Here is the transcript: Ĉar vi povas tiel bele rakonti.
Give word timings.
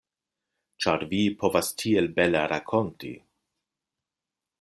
Ĉar 0.85 1.03
vi 1.11 1.19
povas 1.43 1.69
tiel 1.81 2.09
bele 2.15 2.41
rakonti. 2.53 3.13